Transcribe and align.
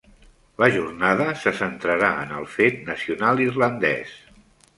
La 0.61 0.69
jornada 0.75 1.27
se 1.41 1.53
centrarà 1.59 2.09
en 2.23 2.33
el 2.39 2.49
fet 2.55 2.81
nacional 2.89 3.45
irlandès. 3.47 4.19